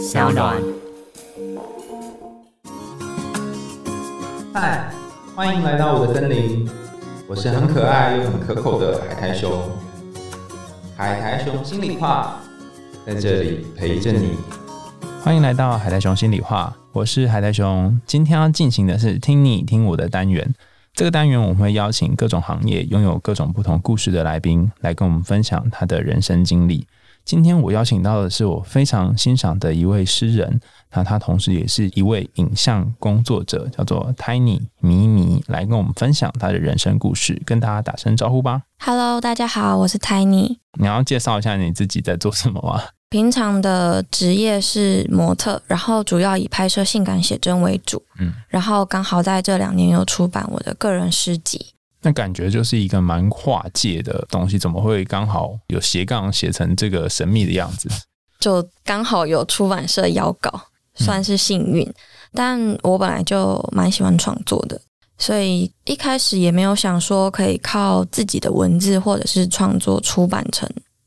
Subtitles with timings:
[0.00, 0.56] 小暖。
[4.54, 4.90] 嗨，
[5.36, 6.66] 欢迎来到我的森林，
[7.28, 9.52] 我是很可爱又很可口的海苔熊。
[10.96, 12.40] 海苔熊心里话，
[13.04, 14.38] 在这里陪着你。
[15.22, 18.00] 欢迎来到海苔熊心里话，我是海苔熊。
[18.06, 20.54] 今天要进行的是听你听我的单元。
[20.94, 26.86] 这个单元我们会邀请各种行业拥有各种不同故事的来宾来跟我们分享他的人生经历。
[27.30, 30.60] 今天我邀请到的是我非常欣赏的一位诗人，
[30.92, 38.62] 那他同时也是一位影像工作者，叫做 Tiny 迷迷，来跟我们分享他的人生故事，跟大家打声招呼吧。
[38.80, 40.56] Hello，大家好，我是 Tiny。
[40.76, 42.82] 你要介绍一下你自己在做什么吗？
[43.10, 48.02] 平常的职业是模特，然后主要以拍摄性感写真为主。
[48.18, 51.64] 嗯，然后刚好在这两年有出版我的个人诗集。
[52.02, 57.88] 那感觉就是一个蛮跨界的东西，怎么会刚好有斜杠写成这个神秘的样子？
[58.38, 60.62] 就刚好有出版社邀稿，
[60.94, 61.86] 算是幸运。
[62.32, 64.80] 但我本来就蛮喜欢创作的，
[65.18, 70.66] 所以一开始也没有想说可以靠自己的文字或者是创作出版成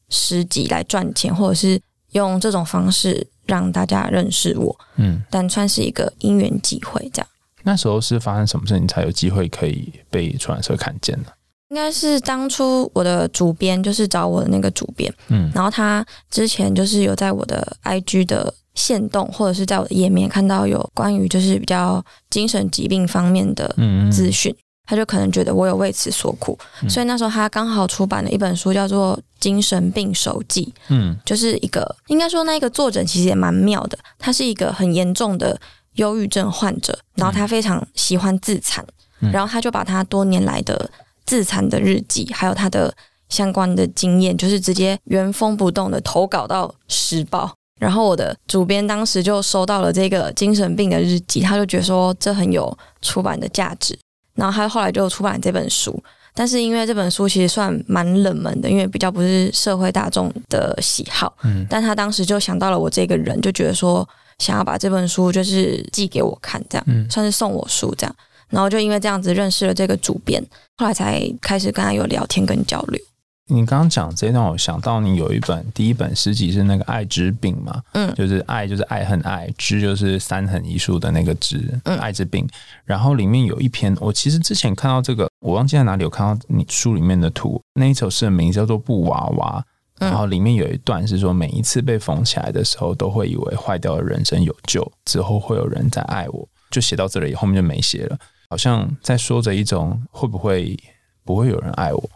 [0.09, 4.77] 诗集来赚钱，或者是用这种方式让大家认识我。
[4.97, 7.27] 嗯，但算是一个因缘际会这样。
[7.63, 11.25] 那时候是发生什么事情才有机会可以被出版社看见呢？
[11.69, 15.51] 应该是当初我的主编就是找我的那个主编，嗯。
[15.55, 24.11] 然后他之前就是有在我的 IG 的线动或者是在我的页面看到有关于就是比较精神疾病方面的嗯。
[24.11, 26.89] 资讯，他就可能觉得我有为此所苦，嗯。
[26.89, 31.17] 所以那时候他刚好出版了一本书叫做《精神病手记》，嗯。
[31.25, 35.59] 就是一个应该说那个作者其实也蛮妙的，他是一个很严重的
[35.95, 38.85] 忧郁症患者，然后他非常喜欢自残，
[39.21, 40.89] 嗯然后他就把他多年来的
[41.25, 42.93] 自残的日记，还有他的
[43.29, 47.45] 相关的经验，就是直接原封不动的投稿到《时报》。
[47.79, 53.97] 然后我的主编当时就收到了这个精神病的日记，他就觉得说这很有出版的价值，
[54.35, 56.01] 然后他后来就出版这本书。
[56.35, 64.07] 但是因为这本书其实算蛮冷门的，因为比较不是社会大众的喜好，嗯但他当时就想到了我这个人，就觉得说
[64.43, 68.15] 想要把这本书就是寄给我看，这样、嗯算是送我书这样。
[68.49, 70.43] 然后就因为这样子认识了这个主编，
[70.77, 73.01] 后来才开始跟他有聊天跟交流。
[73.47, 82.47] 你刚刚讲这一段，我想到你有一本第一本诗集是那个爱之病嘛，嗯就是爱就是爱恨爱，之就是三横一竖的那个之，嗯爱之病。
[82.85, 89.65] 然后里面有一篇，我其实之前看到这个，我忘记在哪里有看到你书里面的图，那一首诗的名字叫做布娃娃。
[89.99, 96.47] 嗯然后里面有一段是说，每一次被缝起来的时候，都会以为坏掉的人生有救，之后会有人在爱我。
[96.71, 98.17] 就写到这里，后面就没写了，
[98.49, 100.75] 好像在说着一种会不会
[101.23, 102.09] 不会有人爱我。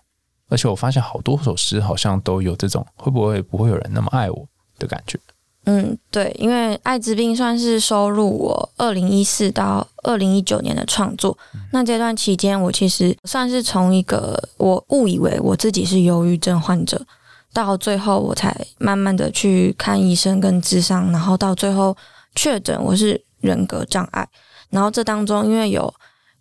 [0.49, 4.47] 而且我发现好多首诗好像都有这种会不会不会有人那么爱我
[4.79, 5.19] 的感觉。
[5.65, 11.37] 嗯，对，因为《艾滋病》算是收入我二零一四到二零一九年的创作。
[11.73, 17.05] 那这段期间，我其实算是从一个我误以为我自己是忧郁症患者，
[17.53, 21.95] 到最后我才慢慢的去看医生跟智商，然后到最后
[22.35, 24.27] 确诊我是人格障碍。
[24.69, 25.91] 然后这当中，因为有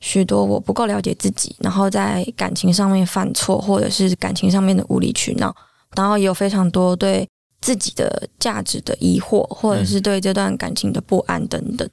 [0.00, 5.54] 许多我不够了解自己，然后在感情上面犯错，或者是感情上面的无理取闹，
[5.94, 7.28] 然后也有非常多对
[7.60, 11.88] 自己的价值的疑惑，或者是对这段感情的不安等等。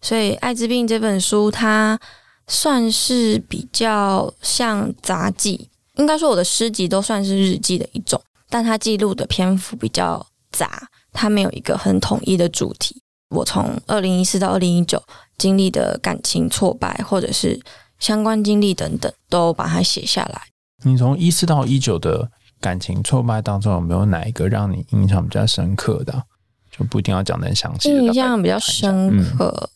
[0.00, 1.98] 所以，《艾滋病》这本书它
[2.46, 8.20] 算是比较像杂记，应该说我的诗集都算是日记的一种，
[8.54, 13.02] 但它记录的篇幅比较杂，它没有一个很统一的主题。
[13.30, 15.02] 我从二零一四到二零一九
[15.36, 17.60] 经历的感情挫败，或者是
[17.98, 20.40] 相关经历等等，都把它写下来。
[20.84, 26.22] 你从一四到一九的感情挫败当中，有没有哪一个让你印象比较深刻的啊？
[26.70, 29.68] 就不一定要讲的很详细，印象比较深刻，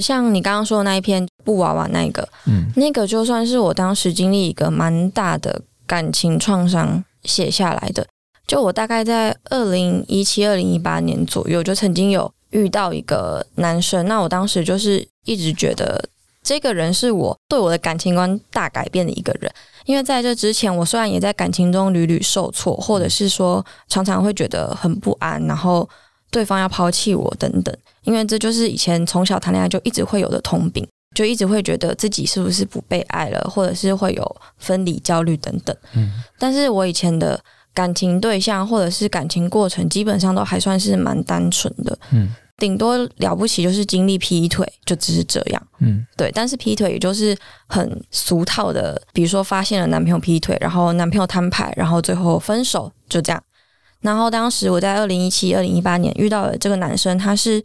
[0.00, 8.06] 像你刚刚说的那一篇布娃娃那个，嗯那个就算是我当时经历一个蛮大的感情创伤写下来的。
[8.50, 16.04] 就我大概在二零一七、二零一八年左右，就曾经有遇到一个男生，那我当时就是一直觉得
[16.42, 19.48] 这个人是我对我的感情观大改变的一个人。
[19.84, 25.88] 因为在这之前，我虽然也在感情中屡屡受挫，或者是说常常会觉得很不安，然后
[26.32, 35.76] 对方要抛弃我等等，因为这就是以前从小谈恋爱就一直会有的通病，就一直会觉得自己是不是不被爱了，或者是会有分离焦虑等等。
[35.94, 37.40] 嗯但是我以前的
[37.74, 42.28] 感情对象或者是感情过程，基本上都还算是蛮单纯的，嗯
[42.58, 45.66] 顶多了不起就是经历劈腿，就只是这样。
[45.78, 47.34] 嗯对，但是劈腿也就是
[47.66, 53.42] 很俗套的，比如说发现了男朋友劈腿，然后男朋友摊牌，然后最后分手，就这样。
[54.02, 57.62] 然后当时我在二零一七、二零一八年遇到了这个男生，他是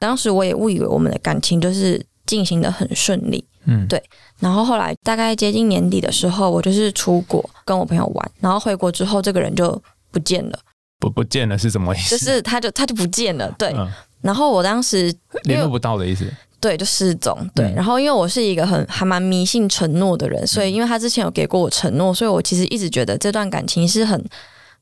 [0.00, 4.02] 当时我也误以为我们的感情就是进行的很顺利，嗯，对
[4.40, 9.80] 然后后来大概接近年底的时候，我就是出国跟我朋友玩，然后回国之后，这个人就
[10.10, 10.58] 不见了，
[10.98, 12.16] 不不见了是什么意思？
[12.16, 13.72] 就是他就他就不见了，对。
[13.76, 13.88] 嗯
[14.20, 16.28] 然后我当时联络不到的意思。
[16.60, 17.66] 对就失踪，对。
[17.66, 24.20] 嗯然后因为我是一个很还蛮迷信承诺的人，所以因为他之前有给过我承诺，所以我其实一直觉得这段感情是很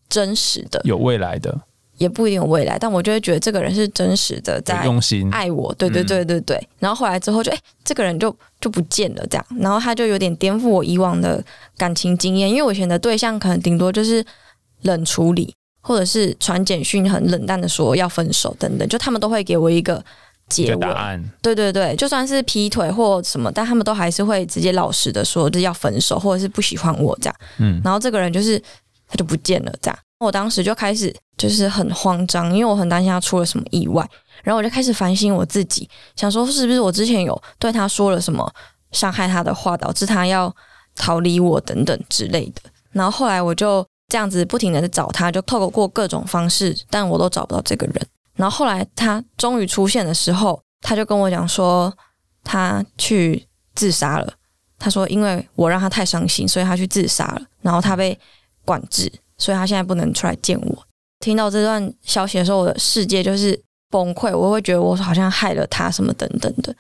[0.09, 1.55] 真实的，有未来的，
[1.98, 6.69] 也不一定有未来，但我就会觉得这个人是真实的在用心，爱我，对对对对对。
[6.78, 11.43] 然后后来之后就哎、这个人就就不见了，这样，然后他就有点颠覆我以往的
[11.78, 14.25] 感情经验，因为我以前的对象可能顶多就是
[14.82, 20.04] 冷处理，或者是传简讯很冷淡的说要分手等等，就他们都会给我一个一个
[20.48, 20.81] 结尾。
[20.81, 21.25] 答案。
[21.40, 27.37] 对对对，就算是劈腿或什么，但他们都还是会直接老实的说就是要分手，或者是不喜欢我这样。
[27.58, 28.58] 嗯，然后这个人就是
[29.08, 29.98] 他就不见了，这样。
[30.19, 34.09] 我当时就开始就是很慌张，因为我很担心他出了什么意外，
[34.43, 38.50] 然后我就开始反省我自己，想说是不是我之前有对他说了什么
[38.93, 40.55] 伤害他的话，导致他要
[40.94, 42.62] 逃离我等等之类的。
[42.93, 48.06] 然后后来我就这样子不停的在找他，就透过各种方式，但我都找不到这个人。
[48.35, 51.93] 然后后来他终于出现的时候，他就跟我讲说
[52.43, 54.32] 他去自杀了。
[54.79, 57.43] 他说因为我让他太伤心，所以他去自杀了。
[57.61, 58.19] 然后他被
[58.65, 60.87] 管制，所以他现在不能出来见我。
[61.26, 66.73] 听到这段消息的时候，我的世界就是崩溃，我会觉得我好像害了他什么等等的。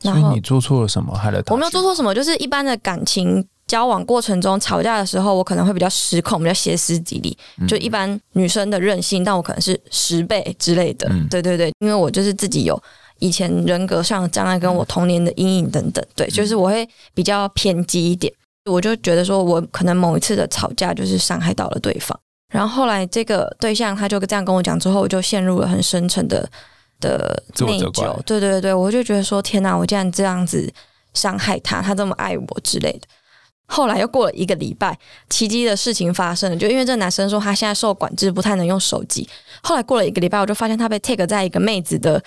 [0.00, 1.52] 然后所以你做错了什么，害了他？
[1.52, 11.06] 我没有做错什么，就是一般的感情交往过程中吵架的时候，我可能会比较失控，比较歇斯底里，嗯就一般女生的任性，但我可能是十倍之类的。
[11.10, 12.82] 嗯对对对，因为我就是自己有
[13.18, 16.02] 以前人格上的障碍，跟我童年的阴影等等。
[16.16, 18.32] 对，就是我会比较偏激一点，
[18.70, 22.18] 我就觉得说我可能某一次的吵架就是伤害到了对方。
[22.50, 26.46] 然后后来这个对象他就这样跟我讲之后，我就陷入了很深沉的
[27.00, 28.20] 的内疚。
[28.26, 30.70] 对对对，我就觉得说天哪，我竟然这样子
[31.14, 33.08] 伤害他，他这么爱我之类的。
[33.66, 34.98] 后来又过了一个礼拜，
[35.28, 39.28] 奇迹的事情发生了，就因为这个男生说他现在受管制，不太能用手机。
[39.62, 42.20] 后来过了一个礼拜，我就发现他被 take 在一个妹子的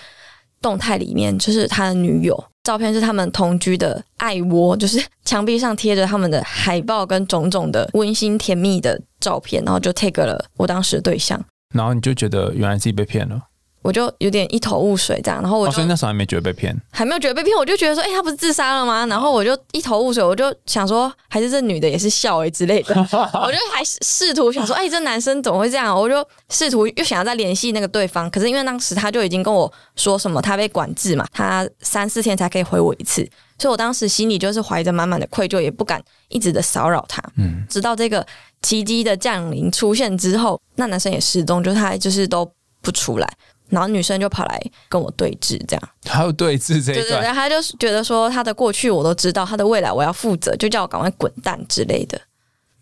[0.64, 2.42] 动态里面，就是他的女友。
[2.62, 11.38] 照片是他们同居的爱窝，就是墙壁上贴着他们的海报跟种种的温馨甜蜜的照片，然后就 take 了我当时的对象，
[11.74, 13.38] 然后你就觉得原来自己被骗了，
[13.84, 16.74] 我就有点一头雾水这样，然后我那时候还没觉得被骗。
[16.90, 19.04] 还没有觉得被骗，我就觉得说，哎、他不是自杀了吗？
[19.12, 25.94] 然后我就一头雾水，我就想说，还是这女的也是笑诶、之类的， 我就还试图想说，哎、这男生怎么会这样？
[25.94, 33.22] 我就试图又想要再联系那个对方，可是因为当时他就已经跟我说什么他被管制嘛，他三四天才可以回我一次，
[33.58, 37.22] 所以我当时心里就是怀着满满的愧疚，也不敢一直的骚扰他。
[37.36, 38.26] 嗯，直到这个
[38.62, 43.28] 奇迹的降临出现之后，那男生也失踪，就他就是都不出来，
[43.74, 45.88] 然后女生就跑来跟我对峙，这样。
[46.06, 52.18] 还有对峙这一段，对对对，他就是觉得说他的过去我都知道，他的未来我要负责，就叫我赶快滚蛋之类的。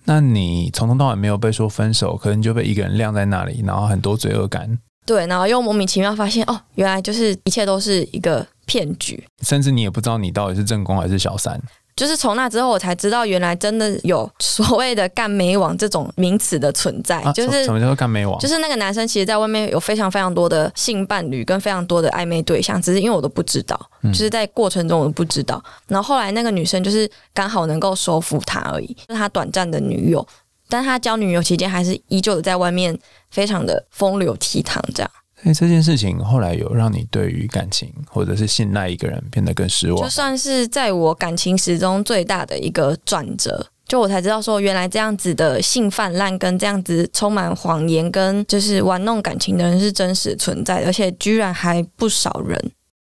[0.05, 9.25] 那你从头到尾没有被说分手，可能就被一个人晾在那里，然后很多罪恶感，对，然后又莫名其妙发现哦，原来就是一切都是一个骗局。
[9.43, 11.61] 甚至你也不知道你到底是正宫还是小三。
[11.95, 18.39] 就是从那之后，我才知道原来真的有所谓的“干美网”这种名词的存在，啊，就是什么叫做干妹网？
[18.39, 25.63] 就是那个男生其实在外面有非常非常多的性伴侣跟非常多的暧昧对象，只是因为我都不知道，嗯就是在过程中我都不知道。
[25.87, 30.27] 然后后来那个女生就是刚好能够收服他而已，是他短暂的女友，
[30.69, 32.99] 但他交女友期间还是依旧的在外面
[33.31, 35.11] 非常的风流倜傥这样。
[35.43, 40.09] 所以这件事情后来有让你对于感情或者是信赖一个人变得更失望就。
[40.09, 43.67] 算是在我感情史中最大的一个转折。
[43.89, 52.59] 就我才知道说，原来这样子的性泛滥跟这样子充满谎言跟就是玩弄感情的人是真实存在的，而且居然还不少人。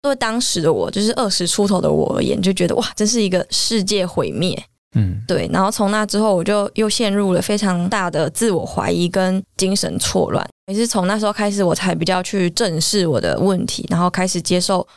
[0.02, 4.58] 对当时的我，就是二十出头的我而言，就觉得哇，真是一个世界毁灭。
[4.96, 10.48] 嗯，对，然后从那之后，我就又陷入了非常大的自我怀疑跟精神错乱。
[10.70, 14.88] 也是从那时候开始，我才比较去正视我的问题，然后开始接受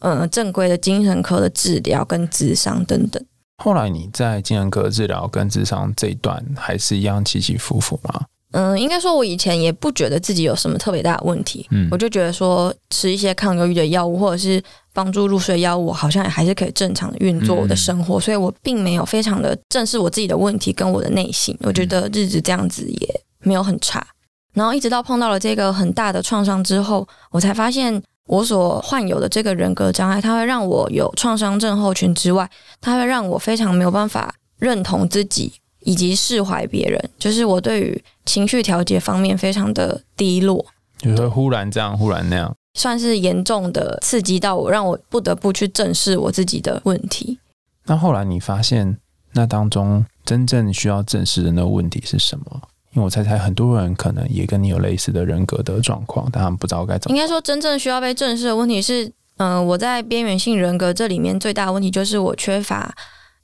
[0.00, 3.24] 呃正规的精神科的治疗跟智商等等。
[3.56, 8.26] 后来你在精神科治疗跟智商这一段还是一样起起伏伏吗？
[8.54, 14.62] 嗯，应该说，我以前也不觉得自己有什么特别大的问题，嗯我就觉得说吃一些抗忧郁的药物或者是
[14.92, 24.06] 帮助入睡药物，我好像也还是可以正常的运作我的生活，所以我并没有非常的正视我自己的问题跟我的内心，我觉得日子这样子也没有很差。
[24.54, 32.48] 然后一直到碰到了这个很大的创伤之后，我才发现我所患有的这个人格障碍，它会让我有创伤症候群之外，
[32.80, 40.64] 它会让我非常没有办法认同自己以及释怀别人，就是我对于情绪调节方面非常的低落，
[40.98, 47.38] 就会忽然这样，忽然那样，算是严重的刺激到我，让我不得不去正视我自己的问题。
[47.86, 48.96] 那后来你发现，
[49.32, 52.62] 那当中真正需要正视的那个问题是什么？
[52.94, 57.16] 因为我猜猜很多人可能也跟你有类似的人格的状况，但他们不知道该怎么。
[57.16, 62.94] 应该说，真正需要被正视的问题是，嗯，我在边缘性人格这里面最大的问题就是我缺乏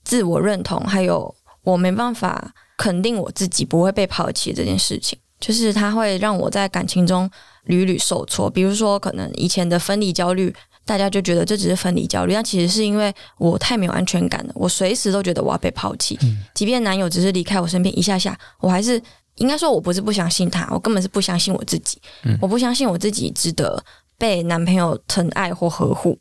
[0.05, 7.31] 自我认同，还有我没办法肯定我自己不会被抛弃这件事情，就是它会让我在感情中
[7.65, 8.51] 屡屡受挫。
[8.51, 16.19] 比如说，可能以前的分离焦虑，大家就觉得这只是分离焦虑，但其实是因为我太没有安全感了，我随时都觉得我要被抛弃，
[16.55, 19.03] 即便男友只是离开我身边一下下，我还是。
[19.39, 22.01] 应该说，我不是不相信他，我根本是不相信我自己。
[22.41, 23.83] 我不相信我自己值得
[24.17, 26.19] 被男朋友疼爱或呵护，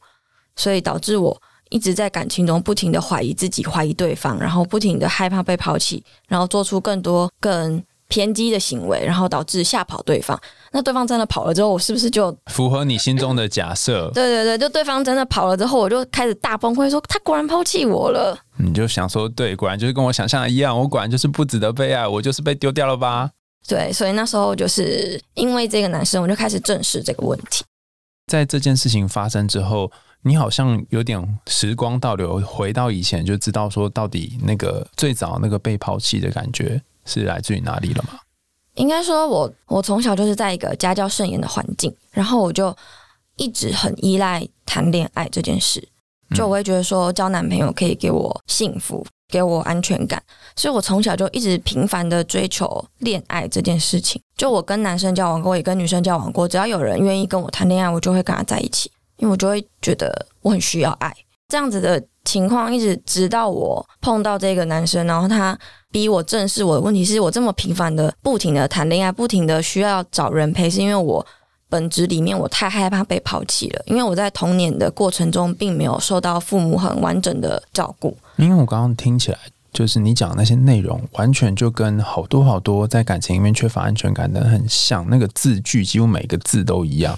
[0.56, 7.84] 所以导致我一直在感情中不停的怀疑自己，怀疑对方，然后不停的害怕被抛弃，然后做出更多更。
[8.08, 10.40] 偏激的行为，然后导致吓跑对方。
[10.72, 14.10] 那对方真的跑了之后，我是不是就符合你心中的假设？
[14.16, 18.38] 对对对，就对方真的跑了之后，我就开始大崩溃，说他果然抛弃我了。
[18.58, 23.30] 你就想说，对，果然就是跟我想象的一样，我果然就是不值得被爱，我就是被丢掉了吧？
[23.68, 27.64] 对，所以那时候就是因为这个男生，我就开始正视这个问题。
[28.28, 36.82] 在这件事情发生之后，你好像有点时光倒流，回到以前，就知道说到底那个最早那个被抛弃的感觉。
[37.08, 38.20] 是来自于哪里了吗？
[38.76, 42.76] 应该说，我我从小就是在一个家教甚严的环境，然后我就
[43.38, 45.88] 一直很依赖谈恋爱这件事。
[46.36, 50.22] 就我会觉得说，交男朋友可以给我幸福，给我安全感，
[50.56, 54.22] 所以我从小就一直频繁的追求恋爱这件事情。
[54.36, 61.12] 就我跟男生交往过，也跟女生交往过，只要有人愿意跟我谈恋爱，我就会跟他在一起，因为我就会觉得我很需要爱。
[61.48, 65.58] 这样子的情况一直直到我碰到这个男生，然后他。
[65.90, 71.26] 逼我正视我的问题，是我这么频繁的、不停的谈恋爱，不停的需要找人陪，是因为我
[71.70, 73.82] 本质里面我太害怕被抛弃了。
[73.86, 78.16] 因为我在童年的过程中，并没有受到父母很完整的照顾。
[78.36, 79.40] 因为我刚刚听起来，
[79.72, 87.18] 就是你讲那些内容，完全就跟好多好多在感情里面缺乏安全感的很像，那个字句几乎每个字都一样。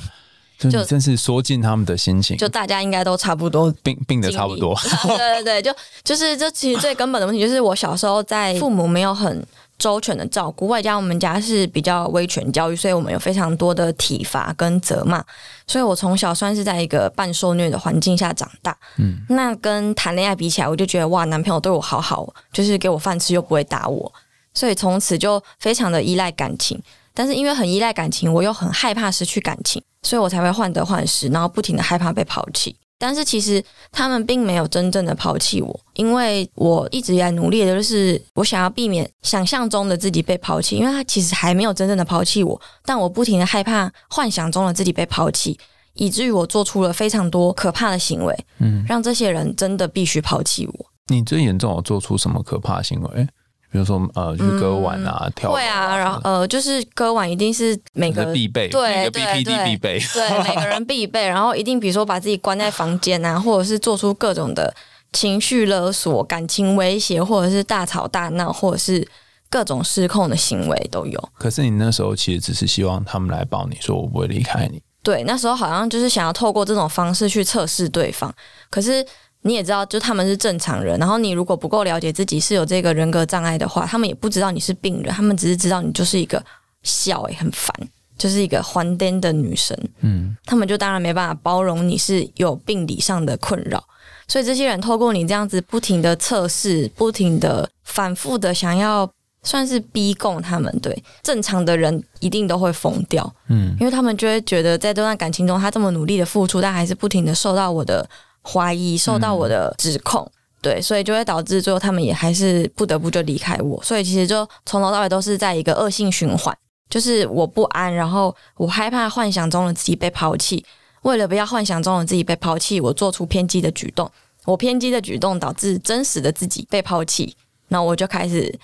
[0.60, 4.76] 就真是说尽他们的心情，就大家应该都差不多 病病的差不多。
[5.08, 5.74] 对对对，就
[6.04, 9.46] 就是这其实最根本的问题就是我小时候在父母没有很
[9.78, 15.24] 周全的照顾，外加我们家是比较威权教育，所以我们有非常多的体罚跟责骂，
[15.66, 18.78] 所以我从小算是在一个半受虐的环境下长大。
[18.98, 24.12] 嗯，那跟谈恋爱比起来，我就觉得哇，男朋友对我好好，就是给我饭吃又不会打我，
[24.54, 26.78] 所以从此就非常的依赖感情。
[27.20, 32.74] 但是因为很依赖感情，我又很害怕失去感情，所以我才会患得患失，然后不停的害怕被抛弃。
[32.98, 33.62] 但是其实
[33.92, 45.60] 他们并没有真正的抛弃我，因为我一直以来努力的就是我想要避免想象中的自己被抛弃，因为他其实还没有真正的抛弃我，但我不停的害怕幻想中的自己被抛弃，
[45.96, 50.86] 以至于我做出了非常多可怕的行为，嗯，让这些人真的必须抛弃我。
[51.08, 53.28] 你最严重有做出什么可怕的行为？
[53.72, 61.28] 比如说，呃，去割腕啊，跳会啊，然后呃，就是割腕一定是每个必备，对对对，必备，对每个人必备。
[61.28, 64.74] 然后一定比如说把自己关在房间啊，或者是做出各种的
[65.14, 69.08] 情绪勒索、感情威胁，或者是大吵大闹，或者是
[69.52, 71.30] 各种失控的行为都有。
[71.38, 74.82] 可是你那时候其实只是希望他们来抱你，说我不会离开你。
[75.04, 78.34] 对，那时候好像就是想要透过这种方式去测试对方，
[78.72, 79.06] 可是。
[79.42, 86.44] 你也知道，就他们是正常人，然后你如果不够了解自己是有这个人格障碍的话，他们也不知道你是病人，他们只是知道你就是一个
[86.84, 87.74] 笑诶，很烦，
[88.18, 89.78] 就是一个还癫的女生。
[90.02, 93.82] 嗯，他们就当然没办法包容你是有病理上的困扰，
[94.28, 99.10] 所以这些人透过你这样子不停的测试，不停的反复的想要
[99.44, 103.34] 算是逼供他们，对正常的人一定都会疯掉。
[103.48, 108.06] 嗯，因为他们就会觉得在这段感情中，他这么努力的付出，但还是不停的受到我的。
[108.42, 110.30] 怀疑受到我的指控，
[110.62, 113.82] 对，所以就会导致最后他们也还是不得不就离开我。
[113.84, 116.56] 所以其实就从头到尾都是在一个恶性循环，
[116.90, 120.66] 就是我不安，然后我害怕幻想中的自己被抛弃，
[121.04, 124.10] 为了不要幻想中的自己被抛弃，我做出偏激的举动。
[124.46, 127.36] 我偏激的举动导致真实的自己被抛弃，
[127.68, 128.58] 那我就开始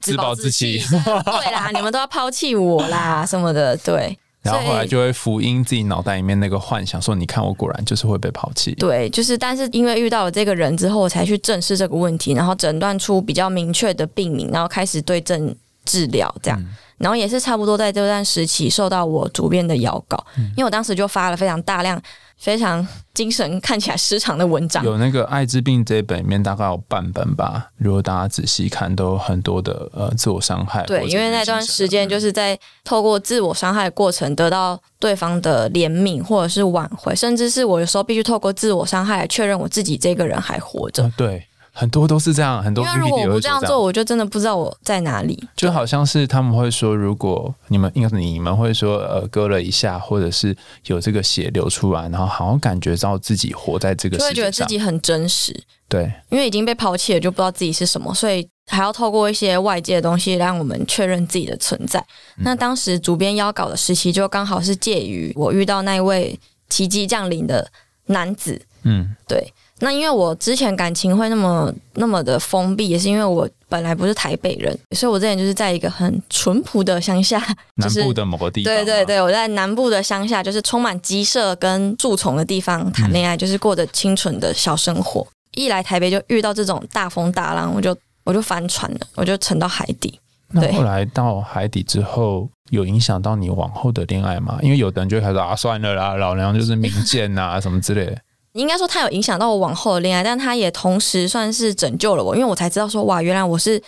[0.00, 0.78] 自暴自弃。
[0.88, 4.16] 对啦，你们都要抛弃我啦，什么的，对。
[4.46, 8.74] 然后后来就会福音自己脑袋里面那个幻想，说你看我果然就是会被抛弃。
[8.76, 16.64] 对，就是但是因为遇到了这个人之后，我才去正视这个问题，然后诊断出比较明确的病名，然后开始对症治疗这样。
[16.98, 22.00] 然后也是差不多在这段时期受到我主编的邀稿，因为我当时就发了非常大量
[22.38, 24.84] 非常精神看起来失常的文章。
[24.84, 30.82] 有那个《艾滋病》这本里面大概有半本吧，如果大家仔细看，都有很多的呃自我伤害。
[30.84, 41.10] 对，因为那段时间就是在透过自我伤害的过程得到对方的怜悯或者是挽回，甚至是我有时候必须透过自我伤害来确认我自己这个人还活着。
[41.16, 41.46] 对。
[41.78, 42.82] 很多都是这样，很多。
[42.86, 45.46] 因为如果我不这样做，我就真的不知道我在哪里。
[45.54, 50.56] 就好像是他们会说，如果你们应该是你们会说，呃，割了一下，或者是
[50.86, 55.54] 有这个血流出来，然后好像感觉到自己活在这个，就会觉得自己很真实。
[55.86, 62.02] 对，因为已经被抛弃了，就不知道自己是什么，所以还要透过一些外界的东西让我们确认自己的存在。
[62.36, 66.40] 那当时主编邀稿的时期，就刚好是介于我遇到那位
[66.70, 67.70] 奇迹降临的
[68.06, 68.60] 男子。
[68.84, 69.52] 嗯，对。
[69.78, 77.38] 那因为我之前感情会那么那么的封闭，也是因为我本来不是台北人，所以我之前就是在一个很淳朴的乡下，
[77.74, 78.74] 南部的某个地方。
[78.74, 85.26] 对对对，我在南部的乡下，就是充满鸡舍跟蛀虫的地方谈恋爱，就是过着清纯的小生活。
[85.54, 90.18] 一来台北就遇到这种大风大浪，我就我就翻船了，我就沉到海底。
[90.52, 94.58] 那后来到海底之后，有影响到你往后的恋爱吗？
[94.62, 98.16] 因为有的人就开始啊，算了啦，老娘就是命贱呐，什么之类。
[98.56, 103.80] 应该说，他有影响到我往后的恋爱，但他也同时算是拯救了我，因为我才知道说，哇，原来我是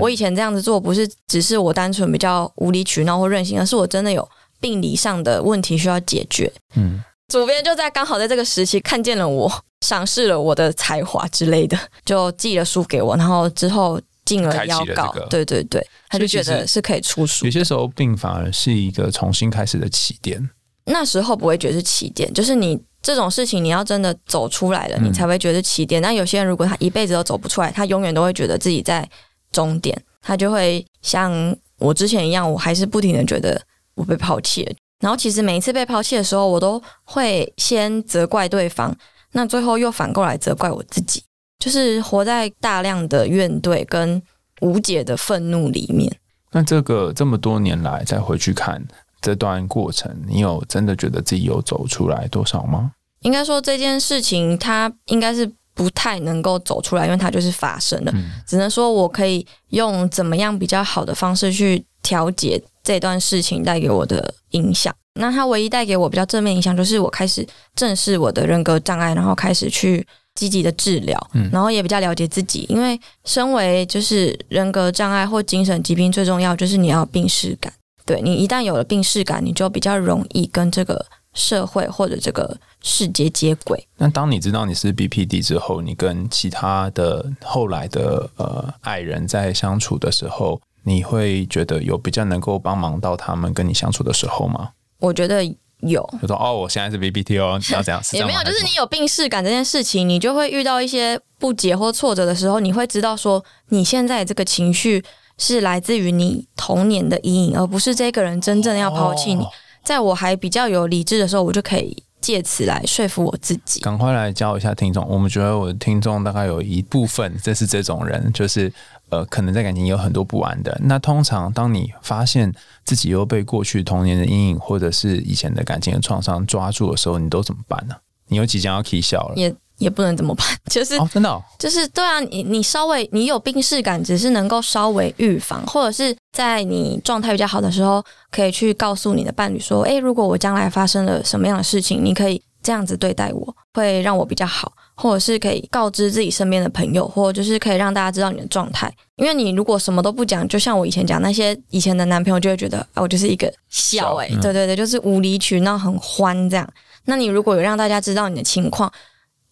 [0.00, 4.28] 我以前这样子做，不是只是我单纯比较无理取闹或任性，而是我真的有
[4.60, 6.52] 病理上的问题需要解决。
[6.74, 9.50] 嗯，主编就在刚好在这个时期看见了我，
[9.82, 17.44] 赏识了我的才华之类的，就寄了书给我，然后之后进了邀稿，对对对，他就觉得是可以出书。
[17.44, 20.50] 有些时候，病反而是一个重新开始的起点。
[20.86, 22.76] 那时候不会觉得是起点，就是你。
[23.06, 26.02] 这种事情你要真的走出来了，你才会觉得起点。
[26.02, 29.08] 那有些人如果他一辈子都走不出来，他永远都会觉得自己在
[29.52, 33.62] 终点，他就会像我之前一样，我还是不停的觉得
[33.94, 34.72] 我被抛弃了。
[34.98, 38.92] 然后其实每一次被抛弃的时候，我都会先责怪对方，
[39.30, 41.22] 那最后又反过来责怪我自己，
[41.60, 44.20] 就是活在大量的怨怼跟
[44.62, 46.12] 无解的愤怒里面。
[46.50, 48.84] 那这个这么多年来再回去看
[49.20, 52.90] 这段过程，你有真的觉得自己有走出来多少吗？
[53.20, 58.12] 应该说这件事情，它应该是不太能够走出来，因为它就是发生了。
[58.46, 64.94] 只能说我可以用怎么样比较好的方式去调节这段事情带给我的影响。
[65.18, 72.66] 那它唯一带给我比较正面影响，就是我开始正视我的人格障碍，然后开始去积极的治疗，然后也比较了解自己。
[72.68, 77.72] 因为身为就是人格障碍或精神疾病，最重要就是你要病视感。
[78.04, 81.04] 对你一旦有了病视感，你就比较容易跟这个。
[81.36, 83.86] 社会或者这个世界接轨。
[83.96, 94.70] 那当你知道你是 BPD 之后，你跟其他的后来的呃爱人在相处的时候，你会觉得有比较能够帮忙到他们跟你相处的时候吗？
[94.98, 95.44] 我觉得
[95.80, 96.08] 有。
[96.22, 98.00] 就说哦，我现在是 BPT 哦，你要这样。
[98.12, 105.04] 也没有，就是你有病视感这件事情，你就会遇到一些不解或挫折的时候，你会知道说你现在这个情绪
[105.36, 109.44] 是来自于你童年的阴影，而不是这个人真正要抛弃你。
[109.86, 113.80] 在我还比较有理智的时候，我就可以借此来说服我自己。
[113.82, 118.72] 赶快来教一下听众，我们觉得我的听众大概有一部分，这是这种人，就是
[119.10, 120.76] 呃，可能在感情有很多不安的。
[120.82, 122.52] 那通常当你发现
[122.84, 127.94] 自己又被过去童年的阴影，或者是以前的感情的创伤抓住的时候，你都怎么办呢？
[128.26, 129.34] 你有即将要 K 笑了。
[129.36, 129.54] 也
[129.90, 148.92] 不能怎么办， 就是真的，就是对啊，你你稍微你有病视感，只是能够稍微预防，或者是在你状态比较好的时候，可以去告诉你的伴侣说，诶，如果我将来发生了什么样的事情，你可以这样子对待我，会让我比较好，或者是可以告知自己身边的朋友，或就是可以让大家知道你的状态。
[149.16, 156.68] 因为你如果什么都不讲，就像我以前讲那些以前的男朋友，就会觉得啊，我就是一个笑，诶，对对对，就是无理取闹很欢这样。
[157.04, 158.90] 那你如果有让大家知道你的情况。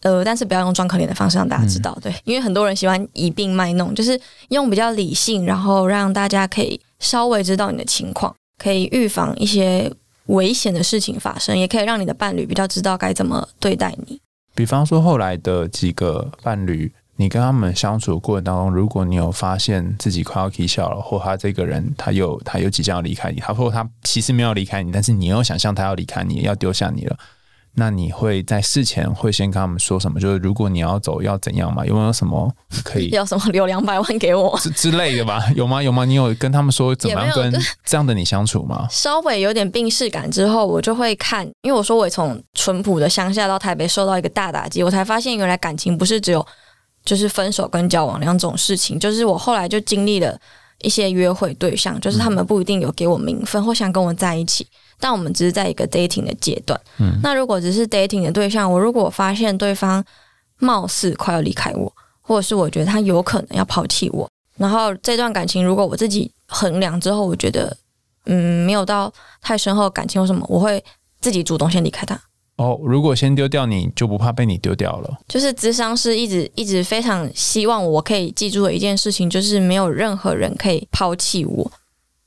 [0.04, 9.90] 呃，但是不要用装可怜的方式让大家知道，对，因为很多人喜欢以病卖弄，就是用比较理性，然后让大家可以稍微知道你的情况，可以预防一些
[10.26, 14.20] 危险的事情发生，也可以让你的伴侣比较知道该怎么对待你。
[14.54, 27.16] 比方说，后来的几个伴侣，你跟他们相处过程当中，如果你有发现自己快要啼笑了，或他这个人他又他有即将要离开你，他或他其实没有离开你，但是你又想象他要离开你，要丢下你了。
[27.76, 30.20] 那你会在事前会先跟他们说什么？
[30.20, 31.84] 就是如果你要走，要怎样嘛？
[31.84, 32.48] 有没有什么
[32.84, 33.08] 可以？
[33.14, 35.42] 要什么留两百万给我之 之类的吧？
[35.56, 35.82] 有吗？
[35.82, 36.04] 有吗？
[36.04, 37.52] 你有跟他们说怎么样跟
[37.84, 38.86] 这样的你相处吗？
[38.92, 46.46] 稍微有点病逝感之后，我就会看，因为我说我从淳朴的乡下到台北受到一个大打击，我才发现原来感情不是只有
[47.04, 50.38] 就是分手跟交往两种事情，就是我后来就经历了。
[50.84, 54.66] 一些约会对象，就是他们不一定有给我名分或想跟我在一起，
[55.00, 56.78] 但我们只是在一个 dating 的阶段。
[56.98, 60.04] 嗯那如果只是 dating 的对象，我如果发现对方
[60.58, 67.76] 貌似快要离开我，或者是我觉得他有可能要抛弃我，然后这段感情如果我自己衡量之后，我觉得
[68.26, 70.82] 嗯没有到太深厚的感情或什么，我会
[71.20, 72.20] 自己主动先离开他。
[72.56, 75.18] 哦，如果先丢掉你，就不怕被你丢掉了。
[75.26, 81.72] 就是智商是一直一直非常希望我可以记住的一件事情，就是没有任何人可以抛弃我。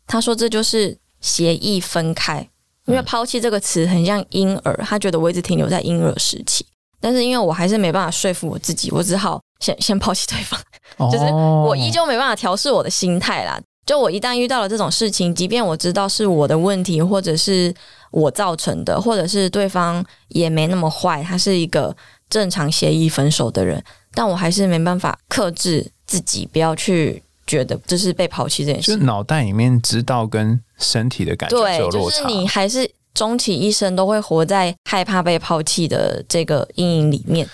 [0.05, 2.45] 他说这就是协议分开，
[2.85, 6.65] 因为抛弃这个词很像婴儿，他觉得我一直停留在婴儿时期。
[6.99, 10.59] 但是因为我还是没办法说服我自己，我只好先先抛弃对方。
[11.11, 13.61] 就是我依旧没办法调试我的心态啦。
[13.87, 17.73] 就我一旦遇到了这种事情，即便我知道是我的问题，或者是
[18.11, 21.95] 我造成的，或者是对方也没那么坏，他是一个
[22.29, 23.81] 正常协议分手的人，
[24.13, 28.91] 但我还是没办法克制自己，不要去觉得这是被抛弃这件事。
[28.91, 32.23] 就是脑袋里面知道跟身体的感觉对有，落差。
[32.23, 37.47] 就是你还是终其一生都会活在害怕被抛弃的这个阴影里面。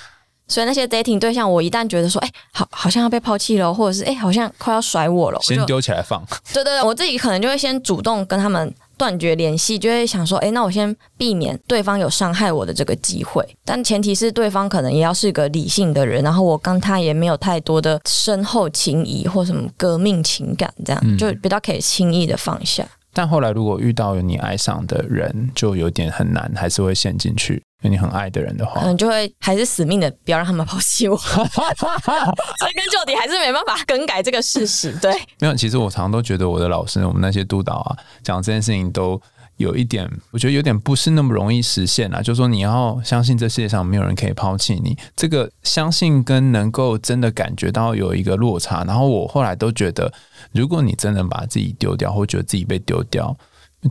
[0.48, 13.44] 所以那些 dating 对象，我一旦觉得说，哎、好，好像要被抛弃了，或者是哎、好像快要甩我了，先丢起来放，对对对，我自己可能就会先主动跟他们断绝联系，就会想说，哎，那我先避免对方有伤害我的这个机会。
[13.66, 22.86] 但前提是对方可能也要是个理性的人，然后我跟他也没有太多的深厚情谊或什么革命情感，这样、嗯就比较可以轻易的放下。
[23.16, 27.62] 但后来如果遇到有你爱上的人，就有点很难，还是会陷进去。
[27.84, 34.98] 因为你很爱的人的话可，能就会还是死命的不要让他们抛弃我，追根究底还是没办法更改这个事实。
[35.02, 35.54] 对，没有。
[35.54, 39.22] 其实我常常都觉得我的老师，我们那些督导啊，讲这件事情都
[39.58, 42.22] 有一点，我觉得有点不是那么容易实现啊。
[42.22, 48.86] 就是说你要相信这世界上没有人可以抛弃你，这个相信跟能够真的感觉到有一个落差。
[48.86, 50.12] 然后我后来都觉得，
[50.54, 53.36] 如果你真的把自己丢掉，或觉得自己被丢掉。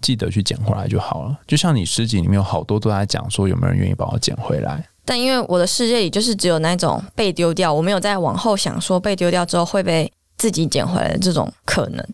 [0.01, 1.39] 记得去捡回来就好了。
[1.47, 4.87] 就像你诗集里面有好多都在讲说，有没有人愿意把我捡回来？
[5.05, 12.07] 但因为我的世界里就是只有那种被丢掉，我没有再往后想说被丢掉之后会被自己捡回来的这种可能。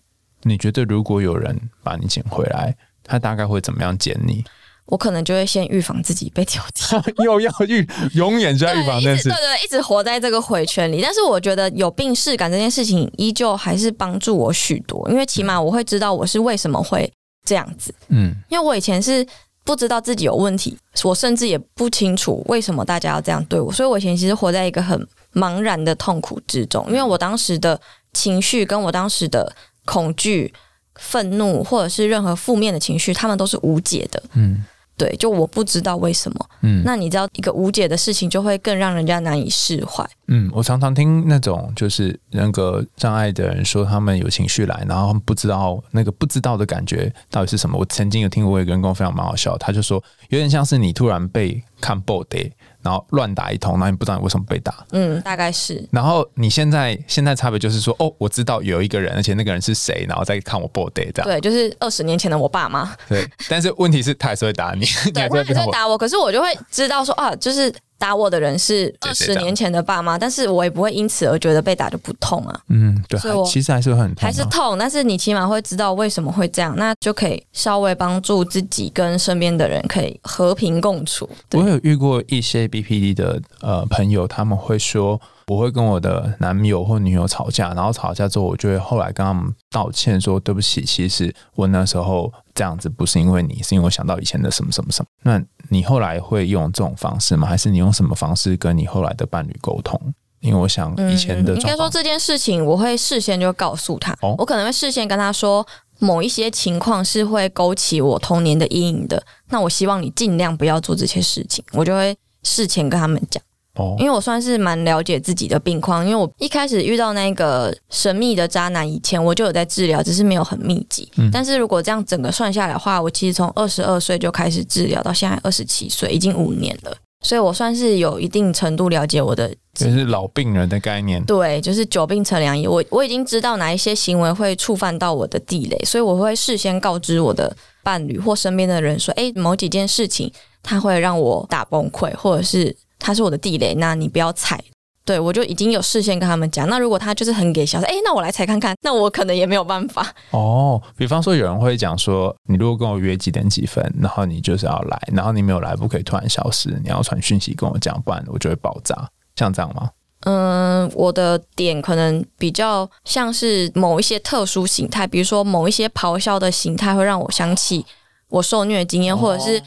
[0.43, 4.43] 你觉得如果有人把你捡回来，他大概会怎么样捡你？
[4.87, 9.41] 我可能就会先预防自己被丢掉， 又要预，永远就在预防这件事对对。
[9.41, 11.03] 对，一直活在这个回圈里。
[11.03, 17.13] 但是我觉得有病视感这件事情，依旧还是帮助我许多，因为起码我会知道我是为什么会
[17.49, 17.95] 这样子。
[18.09, 19.27] 嗯，因为我以前是
[19.65, 26.85] 不知道自己有问题，我甚至也不清楚为什么大家要这样对我，所以我以前其实活在一个很茫然的痛苦之中。
[26.89, 27.81] 因为我当时的
[28.13, 29.51] 情绪跟我当时的
[29.87, 30.53] 恐惧、
[30.97, 34.23] 愤怒或者是任何负面的情绪，他们都是无解的。
[34.35, 34.65] 嗯
[34.97, 36.47] 对，就我不知道为什么。
[36.63, 40.05] 嗯那你知道，一个无解的事情就会更让人家难以释怀。
[40.29, 47.79] 嗯，我常常听那种就是人格障碍的人说，他们有情绪来，然后他们不知道那个不知道的感觉到底是什么。
[47.79, 54.87] 我曾经有听过一个人跟我分享蛮好笑，他就说有点像是你突然被看 b o d 然后乱打一通，然后你不知道你为什么被打。
[54.93, 55.87] 嗯，大概是。
[55.91, 61.29] 然后你现在现在差别就是说，哦，我知道有一个人，而且那个人是谁，然后再看我 b o d 这样。
[61.29, 65.29] 对，就是二十年前的我爸妈，对，但是问题是，他还是会打你，你 对。
[65.29, 81.29] 会打我，可是我就会知道说啊，就是打我的人是二十年前的爸妈，但是我也不会因此而觉得被打就不痛啊，嗯，对，所以我其实还是会很痛、啊，还是痛，但是你起码会知道为什么会这样，那就可以稍微帮助自己跟身边的人可以和平共处。
[81.53, 95.09] 我有遇过一些 BPD 的呃朋友，他们会说，我会跟我的男友或女友吵架，然后吵架之后，我就会后来跟他们道歉说对不起，其实我那时候这样子不是因为你，是因为我想到以前的什么什么什么。
[95.23, 97.49] 那你后来会用这种方式吗？
[97.49, 100.01] 还是你用什么方式跟你后来的伴侣沟通？
[100.41, 105.67] 因为我想以前的应该，说这件事情，我会事先就告诉他，我可能会事先跟他说。
[106.01, 113.43] 某一些情况是会勾起我童年的阴影的，那我希望你尽量不要做这些事情，我就会事前跟他们讲。
[113.79, 121.11] 哦因为我算是蛮了解自己的病况，因为我一开始遇到那个神秘的渣男以前，我就有在治疗，只是没有很密集。
[121.17, 129.55] 嗯但是如果这样整个算下来的话，我其实从二十二岁就开始治疗，到现在二十七岁，已经五年了，所以我算是有一定程度了解我的。
[129.75, 131.23] 就是老病人的概念。
[131.25, 140.33] 对，就是久病成良医，我我已经知道哪一些行为会触犯到我的地雷，所以我会事先告知我的伴侣或身边的人说，诶，某几件事情
[140.65, 144.63] 它会让我打崩溃，或者是它是我的地雷，那你不要踩。
[145.05, 146.69] 对，我就已经有事先跟他们讲。
[146.69, 150.07] 那如果他就是很给小，哎，那我来踩看看，那我可能也没有办法。
[150.33, 159.89] 哦，比方说有人会讲说，你如果跟我约几点几分，然后你就是要来，然后你没有来，不可以突然消失，你要传讯息跟我讲，不然我就会爆炸，像这样吗？
[160.27, 167.87] 嗯，我的点可能比较像是某一些特殊形态，比如说某一些咆哮的形态会让我想起
[168.29, 169.63] 我受虐的经验，或者是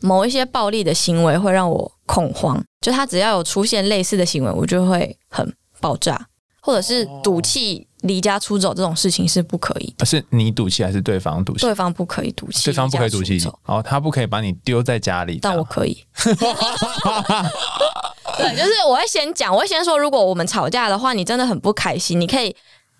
[0.00, 2.62] 某一些暴力的行为会让我恐慌。
[2.80, 6.28] 就他只要有出现类似的行为，我就会很爆炸，
[6.60, 10.04] 或者是赌气离家出走这种事情是不可以的。
[10.04, 11.60] 是你赌气还是对方赌气？
[11.60, 16.04] 对方不可以赌气，对方不可以赌气离家出走，然后他不可以把你丢在家里，但我可以。
[18.36, 22.54] 对，就是我会先讲，我会先说，如果我们吵架的话，你真的很不开心，你可以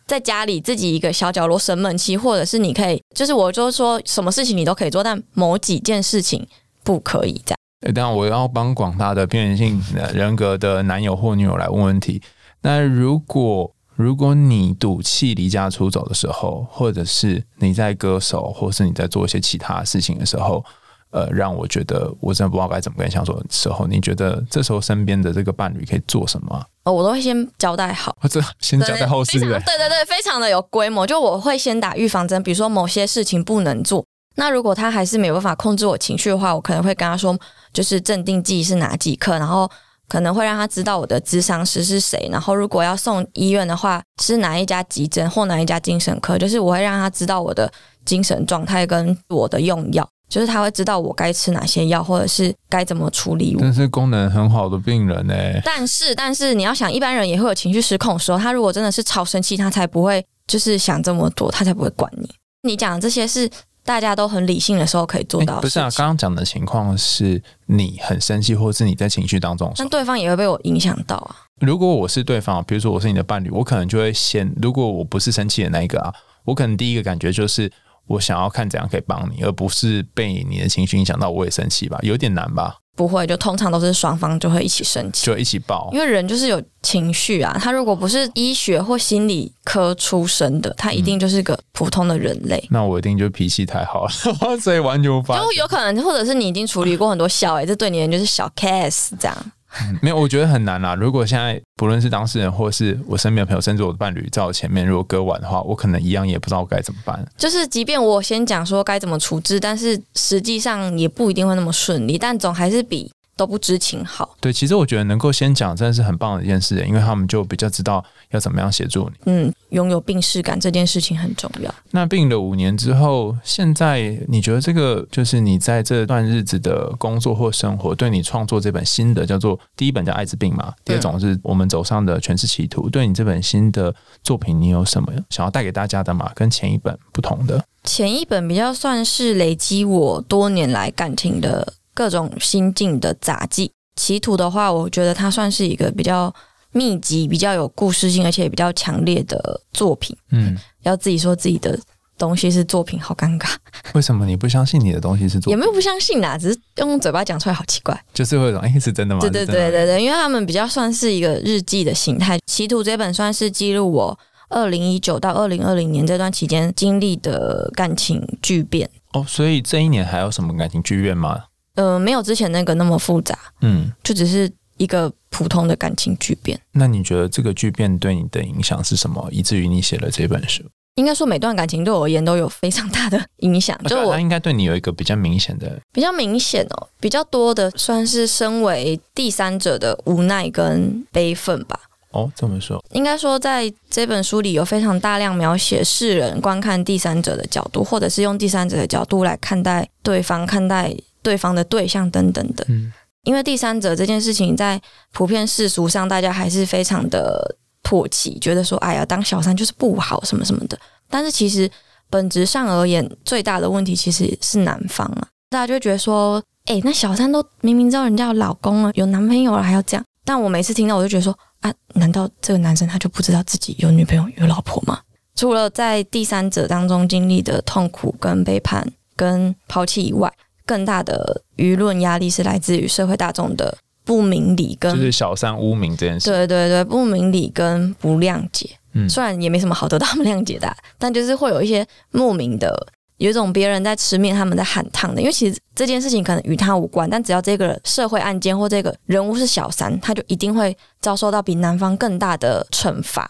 [0.07, 6.47] 在家里自己一个小角落生闷气，或者是你可以，就是我就说什么事情你都可以做，但某几件事情
[6.85, 7.59] 不可以这样。
[7.81, 12.23] 呃当然，我要帮广大的边缘性呃人格的男友或女友来问问题。
[12.63, 20.65] 那如果如果你赌气离家出走的时候，或者是你在歌手，或是你在做一些其他事情的时候，
[21.11, 26.67] 呃，让我觉得我真的不知道该怎么跟你相处的时候，你觉得这时候身边的这个伴侣可以做什么啊？
[26.85, 29.39] 呃，我都会先交代好， 或者先交代后事？
[29.39, 31.07] 对对对，非常的有规模。
[31.07, 34.05] 就我会先打预防针，比如说某些事情不能做。
[34.37, 37.39] 那如果他还是没有办法控制我情绪的话，我可能会跟他说，
[37.73, 39.71] 就是镇定剂是哪几克，然后
[40.09, 47.71] 可能会让他知道我的智商师是谁，然后如果要送医院的话，是哪一家急诊或哪一家精神科，就是我会让他知道我的
[48.05, 53.63] 精神状态跟我的用药，就是他会知道我该吃哪些药，或者是该怎么处理我。
[53.63, 58.39] 但是功能很好的病人呢、但是，但是你要想，一般人也会有情绪失控的时候。
[58.39, 62.29] 他如果真的是超生气，他才不会就是想这么多，他才不会管你。
[62.63, 63.49] 你讲的这些是
[63.85, 69.89] 大家都很理性的时候可以做到不是啊，刚刚讲的情况是你很生气，或是你在情绪当中的时候。
[69.89, 71.37] 但对方也会被我影响到啊。
[71.61, 76.13] 如果我是对方，比如说我是你的伴侣，我可能就会先，如果我不是生气的那一个啊，
[76.45, 77.71] 我可能第一个感觉就是
[78.07, 85.99] 我想要看怎样可以帮你，而不是被你的情绪影响到我也生气吧，有点难吧，不会，就通常都是双方就会一起生气，就一起爆因。
[85.99, 87.57] 为人就是有情绪啊。
[87.61, 92.63] 他如果不是医学或心理科出身的，他一定就是个普通的人类。
[92.71, 94.11] 那我一定就脾气太好了，
[94.61, 95.39] 所以完全无法。
[95.39, 99.37] 就有可能，或者是你已经处理过很多小哎、这对你就是小 case 这样。
[100.01, 100.95] 没有，我觉得很难啦。
[100.95, 107.25] 如果现在不论是当事人，或是我身边的朋友，甚至我的伴侣在我前面，如果割腕的话，我可能一样也不知道该怎么办。
[107.37, 114.37] 就是即便我先讲说该怎么处置，但是实际上也不一定会那么顺利，但总还是比都不知情好。
[114.41, 119.15] 对，其实我觉得能够先讲，真的是很棒的一件事，因为他们就比较知道要怎么样协助你。
[119.27, 121.75] 嗯，拥有病视感这件事情很重要。
[121.91, 132.89] 那病了五年之后，现在你觉得这个就是你在这段日子的工作或生活，对你创作这本新的叫做第一本叫《艾滋病》嘛，第二种是我们走上的全是歧途。
[132.89, 136.31] 对你这本新的作品，你有什么想要带给大家的吗？
[136.35, 137.65] 跟前一本不同的？
[137.85, 146.35] 前一本比较算是累积我多年来感情的各种心境的杂技，歧途的话，我觉得它算是一个比较
[146.73, 150.17] 密集、比较有故事性，而且比较强烈的作品。
[150.33, 151.79] 嗯，要自己说自己的
[152.19, 153.55] 东西是作品，好尴尬，
[153.95, 155.51] 为什么你不相信你的东西是作品？
[155.53, 157.99] 也没有不相信啦，只是用嘴巴讲出来好奇怪。
[158.13, 159.21] 就是会有一种哎、是真的吗？
[159.21, 168.91] 对对对对对，因为他们比较算是一个日记的形态，《歧途》这本算是记录我二零一九到二零二零年这段期间经历的感情巨变。
[169.13, 171.45] 哦，所以这一年还有什么感情剧院吗？
[171.75, 176.59] 呃，没有之前那个那么复杂，嗯，就只是一个普通的感情巨变。
[176.73, 180.63] 那你觉得这个巨变对你的影响是什么，以至于你写了这本书？
[180.97, 183.77] 应该说，每段感情对我而言都有非常大的 影响。
[183.87, 191.81] 就我它应该对你有一个比较明显的，比较明显哦，比较多的算是身为第三者的无奈跟悲愤吧。
[192.13, 202.65] 哦，这么说，应该说，在这本书里有非常大量描写世人观看第三者的角度，或者是用第三者的角度来看待对方、看待对方的对象等等的。
[202.69, 202.93] 嗯，
[203.25, 204.81] 因为第三者这件事情，在
[205.13, 210.79] 普遍世俗上，大家还是非常的唾弃，觉得说，哎呀，当小三就是不好什么什么的。
[211.09, 211.69] 但是其实
[212.11, 220.05] 本质上而言，最大的问题其实是男方啊，大家就觉得说，哎、那小三都明明知道人家有老公了，有男朋友了，还要这样。
[220.25, 225.01] 但我每次听到，我就觉得说，啊，难道这个男生他就不知道自己有女朋友、有老婆吗？
[225.37, 230.33] 除了在第三者当中经历的痛苦、跟背叛、跟抛弃以外，
[230.67, 236.31] 更大的舆论压力是来自于社会大众的不明理跟、就是小三污名这件事。
[236.31, 238.71] 对对对不明理跟不谅解。
[238.97, 245.21] 嗯虽然也没什么好得到他们谅解的啊、但就是会有一些莫名的，有一种别人在吃面，他们在喊烫的。
[245.21, 253.29] 因为其实这件事情可能与他无关，但只要这个社会案件或这个人物是小三，他就一定会遭受到比男方更大的惩罚。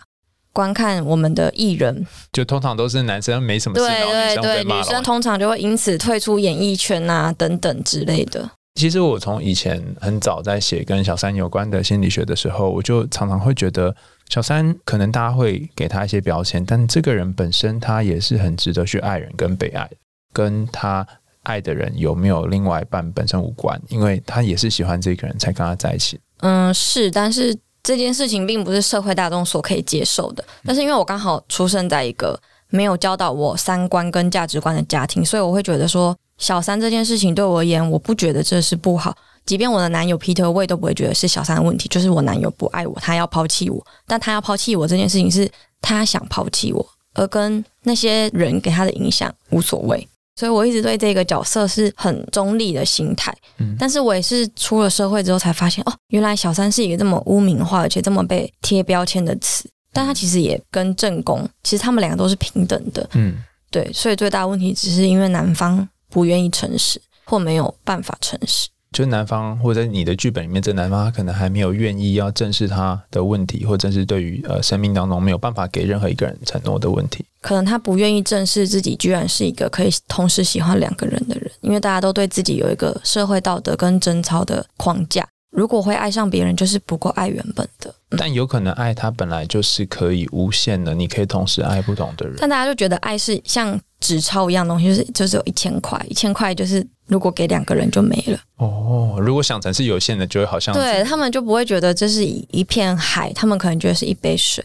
[0.55, 8.49] 观看我们的艺人，就通常都是男生没什么事，对对对，女生通常就会因此退出演艺圈啊等等之类的。
[8.77, 13.95] 其实我从以前很早在写跟小三有关的心理学的时候，我就常常会觉得
[14.29, 19.89] 小三可能大家会给他一些标签，但这个人本身他也是很值得去爱人跟被爱，
[20.33, 21.07] 跟他
[21.45, 26.19] 爱的人有没有另外一半本身无关，因为他也是喜欢这个人才跟他在一起。
[26.41, 30.45] 嗯，是，但是这件事情并不是社会大众所可以接受的。
[30.65, 32.37] 但是因为我刚好出生在一个
[32.71, 36.17] 没有教导我三观跟价值观的家庭，所以我会觉得说。
[36.37, 39.17] 小三这件事情对我而言，我不觉得这是不好。
[39.47, 43.87] 即便我的男友劈腿，我也都不会觉得是小三的问题，就是我男友不爱我，他要抛弃我。
[44.05, 45.49] 但他要抛弃我这件事情，是
[45.81, 50.07] 他想抛弃我，而跟那些人给他的影响无所谓。
[50.37, 53.35] 所以我一直对这个角色是很中立的心态。
[53.59, 59.69] 嗯，但是我也是出了社会之后才发现，哦，原来小三是一个这么污名化，而且这么被贴标签的词。
[59.93, 63.09] 但他其实也跟正宫，其实他们两个都是平等的。
[63.15, 63.37] 嗯，
[63.71, 63.91] 对。
[63.93, 65.89] 所以最大的问题只是因为男方。
[66.11, 85.27] 不愿意诚实，或没有办法诚实，就男方或者你的剧本里面，这男方他可能还没有愿意要正视他的问题，或正是对于呃生命当中没有办法给任何一个人承诺的问题，可能他不愿意正视自己居然是一个可以同时喜欢两个人的人，因为大家都对自己有一个社会道德跟贞操的框架。
[85.51, 87.95] 如果会爱上别人，就是不够爱原本的。
[88.17, 92.35] 但有可能爱他本来就是可以无限的，你可以同时爱不同的人。
[92.39, 98.39] 但大家就觉得爱是像纸钞一样东西，就是就是有一千块，一千块就是如果给两个人就没了。
[98.59, 104.63] 哦，如果想成是有限的，就会好像对他们就不会觉得这是一片海，他们可能觉得是一杯水。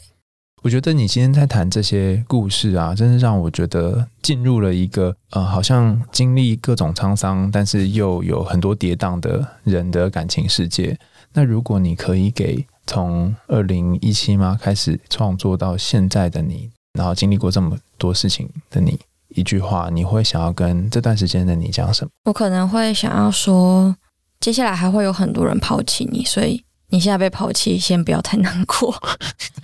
[0.62, 11.00] 我觉得你今天在谈这些故事啊，真是让我觉得进入了一个呃，好像经历各种沧桑，但是又有很多跌宕的人的感情世界。
[11.32, 19.00] 那如果你可以给从二零一七吗开始创作到现在的你，然后经历过这么多事情的你
[19.36, 22.12] 一句话，你会想要跟这段时间的你讲什么？
[22.26, 23.96] 我可能会想要说，
[24.40, 26.64] 接下来还会有很多人抛弃你，所以。
[26.92, 28.92] 你现在被抛弃，先不要太难过，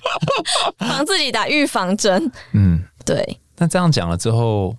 [0.78, 2.32] 帮自己打预防针。
[2.54, 3.40] 嗯，对。
[3.58, 4.76] 那这样讲了之后，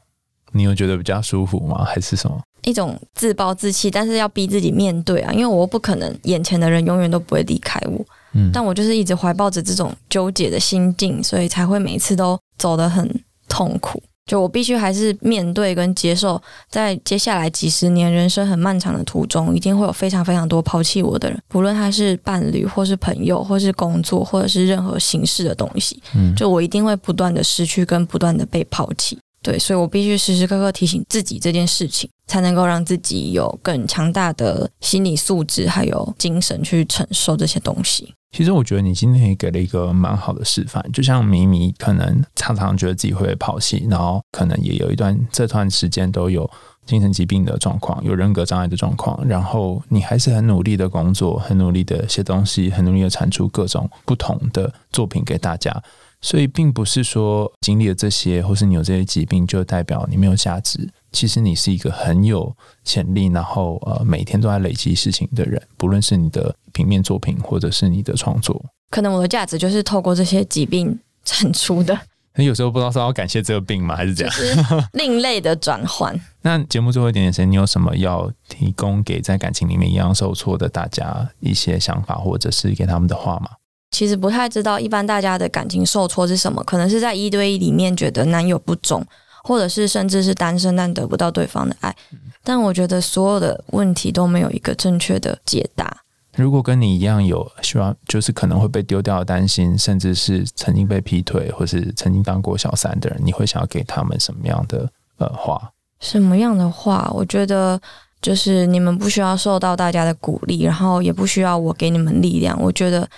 [0.53, 1.85] 你有觉得比较舒服吗？
[1.85, 2.40] 还是什么？
[2.62, 8.07] 一种自暴自弃，但是要逼自己面对啊，因为我不可能眼前的人永远都不会离开我。
[8.35, 13.12] 嗯，但我就是一直怀抱着这种纠结的心境，所以才会每次都走得很
[13.49, 14.01] 痛苦。
[14.27, 26.03] 就我必须还是面对跟接受，在接下来几十年人生很漫长的途中，一定会有非常非常多抛弃我的人，不论他是伴侣，或是朋友，或是工作，或者是任何形式的东西。
[26.15, 29.17] 嗯，就我一定会不断的失去，跟不断的被抛弃。
[29.43, 38.12] 对，所以我必须时时刻刻提醒自己这件事情，才能够让自己有更强大的心理素质，还有精神去承受这些东西。
[38.33, 46.49] 其实我觉得你今天也给了一个蛮好的示范，就像咪咪可能常常觉得自己会被抛弃，然后可能也有一段这段时间都有
[46.85, 55.83] 精神疾病的状况，有人格障碍的状况，然后你还是很努力的工作，很努力的写东西，很努力的产出各种不同的作品给大家。
[56.21, 60.89] 所以并不是说经历了这些，或是你有这些疾病，就代表你没有价值。
[61.16, 68.62] 其实你是一个很有潜力，然后呃每天都在累积事情的人，不论是你的平面作品，或者是你的创作。
[68.90, 71.98] 可能我的价值就是透过这些疾病产出的。
[72.35, 74.88] 那 有时候不知道是要感谢这个病吗，还是这样？
[74.92, 76.14] 另类的转换。
[76.42, 83.48] 那节目最后一点点时间，你有什么要提供给在感情里面一样受挫的大家一些想法，或者是给他们的话吗？
[83.90, 86.62] 其实不太知道，一般大家的感情受挫是什么？
[86.64, 89.02] 可能是在一对一里面觉得男友不忠。
[89.47, 91.95] 或者是甚至是单身但得不到对方的爱，
[92.43, 95.99] 但我觉得所有的问题都没有一个正确的解答。
[96.35, 105.71] 如果跟你一样有希望，就是可能会被丢掉的担心，甚至是曾经被劈腿或是曾经当过小三的人，你会想要给他们什么样的呃话？
[106.01, 107.09] 什么样的话？
[107.15, 107.81] 我觉得
[108.21, 112.61] 就是你们不需要受到大家的鼓励，然后也不需要我给你们力量。
[112.61, 113.09] 我觉得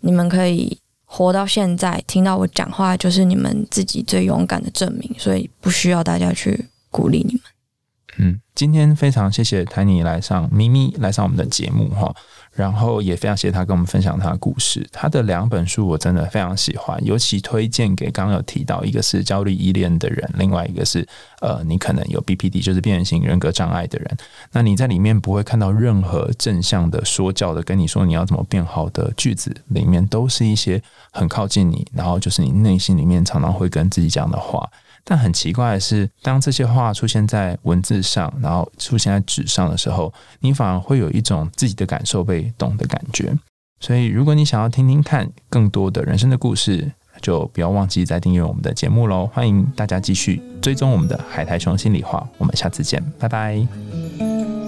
[0.00, 0.76] 你们可以。
[1.06, 7.42] 活到现在，听到我讲话就是你们自己最勇敢的证明，所以不需要大家去鼓励你们。
[8.18, 12.14] 嗯，今天非常谢谢台尼来上咪咪来上我们的节目哈。
[12.56, 14.84] 然后也非常谢谢他跟我们分享他的故事。
[14.90, 21.06] 他的两本书我真的非常喜欢，尤其推荐给刚刚有提到，一个是焦虑依恋的人，另外一个是
[21.40, 24.16] 呃，你可能有 BPD，就是边缘型人格障碍的人。
[24.52, 34.66] 那你在里面不会看到任何正向的说教的，跟你说你要怎么变好的句子，里面都是一些很靠近你，然后就是你内心里面常常会跟自己讲的话。
[35.08, 43.32] 但很奇怪的是，当这些话出现在文字上，然后出现在纸上的时候，你反而会有一种自己的感受被懂的感觉。
[43.78, 46.90] 所以，如果你想要听听看更多的人生的故事，
[47.22, 49.30] 就不要忘记再订阅我们的节目喽！
[49.32, 54.65] 欢迎大家继续追踪我们的海苔熊心里话，我们下次见，拜拜。